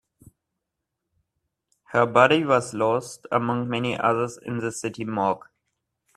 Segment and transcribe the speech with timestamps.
[1.91, 5.45] Her body was lost among the many others in the city morgue.